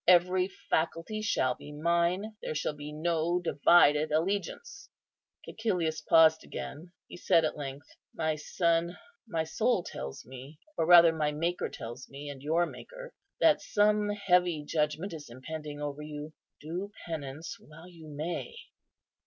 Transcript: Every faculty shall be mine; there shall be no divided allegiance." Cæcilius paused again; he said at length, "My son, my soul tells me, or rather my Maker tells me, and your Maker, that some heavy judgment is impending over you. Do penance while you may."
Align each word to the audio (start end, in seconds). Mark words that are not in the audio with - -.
Every 0.07 0.47
faculty 0.47 1.21
shall 1.21 1.53
be 1.53 1.71
mine; 1.71 2.35
there 2.41 2.55
shall 2.55 2.73
be 2.73 2.91
no 2.91 3.39
divided 3.39 4.11
allegiance." 4.11 4.89
Cæcilius 5.47 6.03
paused 6.03 6.43
again; 6.43 6.91
he 7.07 7.15
said 7.15 7.45
at 7.45 7.55
length, 7.55 7.85
"My 8.11 8.33
son, 8.35 8.97
my 9.27 9.43
soul 9.43 9.83
tells 9.83 10.25
me, 10.25 10.57
or 10.75 10.87
rather 10.87 11.13
my 11.15 11.31
Maker 11.31 11.69
tells 11.69 12.09
me, 12.09 12.29
and 12.29 12.41
your 12.41 12.65
Maker, 12.65 13.13
that 13.41 13.61
some 13.61 14.09
heavy 14.09 14.65
judgment 14.65 15.13
is 15.13 15.29
impending 15.29 15.79
over 15.79 16.01
you. 16.01 16.33
Do 16.59 16.91
penance 17.05 17.57
while 17.59 17.87
you 17.87 18.07
may." 18.07 18.55